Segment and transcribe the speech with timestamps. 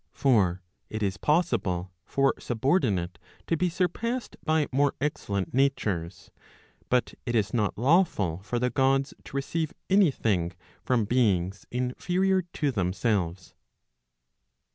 [0.13, 6.31] For it is possible for subordinate to be surpassed by more excellent natures;
[6.89, 10.53] but it is not lawful for the Gods to receive any thing
[10.83, 13.53] from beings inferior to themselves.